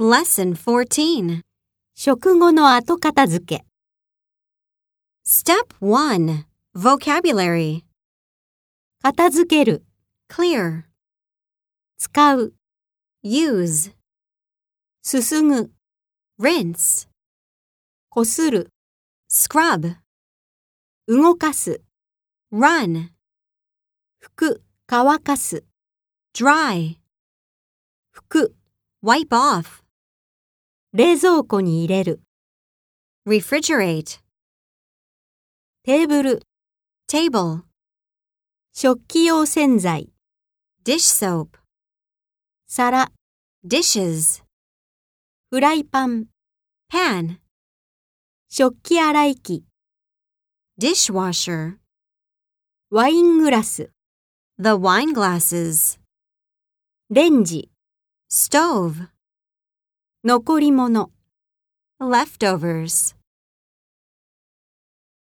[0.00, 1.41] Lesson 14.
[1.95, 3.65] 食後の後片付け。
[5.23, 6.45] Step 1.
[6.73, 7.83] Vocabulary.
[9.03, 9.85] 片付ける、
[10.29, 10.83] Clear.
[11.97, 12.53] 使う、
[13.23, 13.93] Use.
[15.03, 15.71] すすぐ、
[16.39, 17.07] Rinse.
[18.09, 18.69] こする、
[19.29, 19.97] Scrub.
[21.07, 21.81] 動かす、
[22.51, 23.09] Run.
[24.23, 25.63] 拭く、乾かす、
[26.33, 26.97] Dry.
[28.15, 28.55] 拭く、
[29.03, 29.79] Wipe off.
[30.93, 32.21] 冷蔵庫に入れる、
[33.25, 34.19] Refrigerate.
[35.83, 36.43] テーブル、
[37.09, 37.61] Table.
[38.73, 40.11] 食器用洗剤、
[40.83, 41.59] Dish soap.
[42.67, 43.09] 皿、
[43.65, 44.43] Dishes.
[45.49, 46.25] フライパン、
[46.91, 47.37] Pan.
[48.49, 49.63] 食器洗い機、
[50.77, 51.77] Dishwasher.
[52.89, 53.93] ワイングラス、
[54.59, 56.01] The wine glasses.
[57.09, 57.71] レンジ、
[58.29, 59.07] Stove.
[60.24, 61.10] 残り物。
[62.00, 63.16] Leftovers.